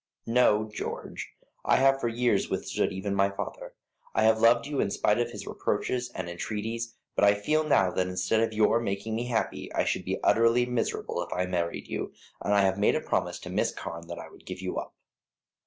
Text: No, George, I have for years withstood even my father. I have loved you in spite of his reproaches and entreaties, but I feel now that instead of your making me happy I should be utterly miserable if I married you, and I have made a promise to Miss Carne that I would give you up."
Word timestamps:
No, 0.25 0.67
George, 0.67 1.29
I 1.63 1.75
have 1.75 2.01
for 2.01 2.07
years 2.07 2.49
withstood 2.49 2.91
even 2.91 3.13
my 3.13 3.29
father. 3.29 3.75
I 4.15 4.23
have 4.23 4.41
loved 4.41 4.65
you 4.65 4.79
in 4.79 4.89
spite 4.89 5.19
of 5.19 5.29
his 5.29 5.45
reproaches 5.45 6.09
and 6.15 6.27
entreaties, 6.27 6.95
but 7.15 7.23
I 7.23 7.35
feel 7.35 7.63
now 7.63 7.91
that 7.91 8.07
instead 8.07 8.39
of 8.39 8.51
your 8.51 8.79
making 8.79 9.15
me 9.15 9.27
happy 9.27 9.71
I 9.73 9.83
should 9.85 10.03
be 10.03 10.19
utterly 10.23 10.65
miserable 10.65 11.21
if 11.21 11.31
I 11.31 11.45
married 11.45 11.87
you, 11.87 12.13
and 12.43 12.51
I 12.51 12.61
have 12.61 12.79
made 12.79 12.95
a 12.95 12.99
promise 12.99 13.37
to 13.41 13.51
Miss 13.51 13.71
Carne 13.71 14.07
that 14.07 14.17
I 14.17 14.27
would 14.29 14.47
give 14.47 14.59
you 14.59 14.77
up." 14.79 14.95